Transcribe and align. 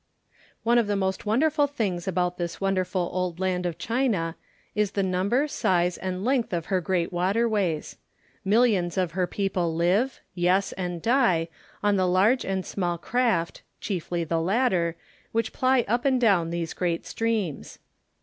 * 0.35 0.63
One 0.63 0.79
of 0.79 0.87
the 0.87 0.95
most 0.95 1.27
wonderful 1.27 1.67
things 1.67 2.07
about 2.07 2.39
this 2.39 2.59
wonderful 2.59 3.11
old 3.13 3.39
land 3.39 3.67
of 3.67 3.77
China, 3.77 4.35
is 4.73 4.93
the 4.93 5.03
number, 5.03 5.47
size 5.47 5.95
and 5.95 6.25
length 6.25 6.53
of 6.53 6.65
her 6.73 6.81
great 6.81 7.13
waterways. 7.13 7.97
Millions 8.43 8.97
of 8.97 9.11
her 9.11 9.27
people 9.27 9.75
live, 9.75 10.19
yes 10.33 10.71
and 10.71 11.03
die, 11.03 11.49
on 11.83 11.97
the 11.97 12.07
large 12.07 12.43
and 12.43 12.65
small 12.65 12.97
craft 12.97 13.61
(chiefly 13.79 14.23
the 14.23 14.41
latter) 14.41 14.95
which 15.33 15.53
ply 15.53 15.85
up 15.87 16.03
and 16.03 16.19
down 16.19 16.49
these 16.49 16.73
great 16.73 17.05
streams. 17.05 17.77